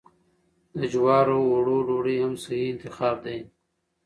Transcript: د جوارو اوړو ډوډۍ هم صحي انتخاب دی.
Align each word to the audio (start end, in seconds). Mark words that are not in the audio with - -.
د 0.79 0.81
جوارو 0.93 1.37
اوړو 1.51 1.77
ډوډۍ 1.87 2.17
هم 2.23 2.33
صحي 2.43 2.65
انتخاب 2.73 3.17
دی. 3.25 3.39